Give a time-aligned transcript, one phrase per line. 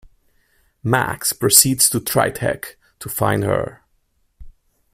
[0.83, 3.83] Max proceeds to Tritech to find her.